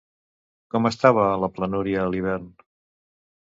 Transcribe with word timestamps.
Com 0.75 0.89
estava 0.89 1.25
la 1.43 1.51
planúria 1.59 2.01
a 2.05 2.07
l'hivern? 2.15 2.49